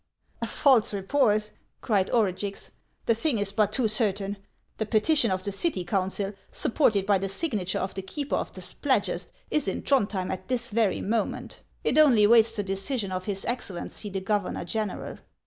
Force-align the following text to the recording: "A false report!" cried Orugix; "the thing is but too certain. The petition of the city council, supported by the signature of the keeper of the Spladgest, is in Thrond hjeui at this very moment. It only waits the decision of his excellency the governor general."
"A 0.41 0.47
false 0.47 0.95
report!" 0.95 1.51
cried 1.81 2.09
Orugix; 2.09 2.71
"the 3.05 3.13
thing 3.13 3.37
is 3.37 3.51
but 3.51 3.71
too 3.71 3.87
certain. 3.87 4.37
The 4.79 4.87
petition 4.87 5.29
of 5.29 5.43
the 5.43 5.51
city 5.51 5.83
council, 5.83 6.33
supported 6.51 7.05
by 7.05 7.19
the 7.19 7.29
signature 7.29 7.77
of 7.77 7.93
the 7.93 8.01
keeper 8.01 8.35
of 8.35 8.51
the 8.51 8.61
Spladgest, 8.61 9.31
is 9.51 9.67
in 9.67 9.83
Thrond 9.83 10.09
hjeui 10.09 10.31
at 10.31 10.47
this 10.47 10.71
very 10.71 11.01
moment. 11.01 11.59
It 11.83 11.99
only 11.99 12.25
waits 12.25 12.55
the 12.55 12.63
decision 12.63 13.11
of 13.11 13.25
his 13.25 13.45
excellency 13.45 14.09
the 14.09 14.21
governor 14.21 14.65
general." 14.65 15.19